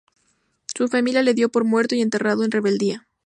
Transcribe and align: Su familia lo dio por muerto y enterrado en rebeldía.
Su 0.75 0.87
familia 0.87 1.21
lo 1.21 1.31
dio 1.35 1.49
por 1.49 1.63
muerto 1.63 1.93
y 1.93 2.01
enterrado 2.01 2.43
en 2.43 2.49
rebeldía. 2.49 3.07